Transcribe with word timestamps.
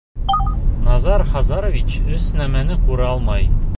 Назар 0.87 1.23
Хазарович 1.35 1.99
өс 2.17 2.31
нәмәне 2.41 2.79
күрә 2.89 3.11
алмай. 3.11 3.51